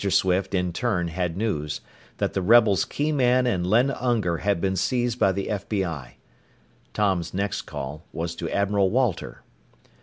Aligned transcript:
Swift, 0.09 0.55
in 0.55 0.73
turn, 0.73 1.09
had 1.09 1.37
news 1.37 1.79
that 2.17 2.33
the 2.33 2.41
rebels' 2.41 2.85
key 2.85 3.11
man 3.11 3.45
and 3.45 3.67
Len 3.67 3.91
Unger 3.91 4.37
had 4.37 4.59
been 4.59 4.75
seized 4.75 5.19
by 5.19 5.31
the 5.31 5.45
FBI. 5.45 6.13
Tom's 6.91 7.35
next 7.35 7.61
call 7.69 8.03
was 8.11 8.33
to 8.33 8.49
Admiral 8.49 8.89
Walter. 8.89 9.43